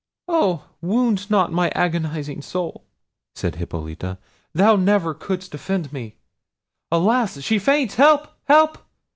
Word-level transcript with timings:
"Oh! 0.27 0.65
wound 0.81 1.29
not 1.29 1.51
my 1.51 1.69
agonising 1.75 2.41
soul!" 2.41 2.85
said 3.35 3.57
Hippolita; 3.57 4.17
"thou 4.51 4.75
never 4.75 5.13
couldst 5.13 5.53
offend 5.53 5.93
me—Alas! 5.93 7.39
she 7.41 7.59
faints! 7.59 7.93
help! 7.93 8.29
help!" 8.45 8.79